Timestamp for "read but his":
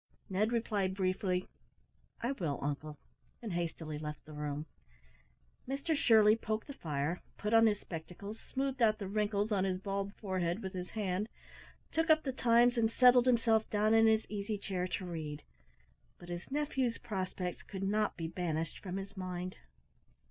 15.05-16.49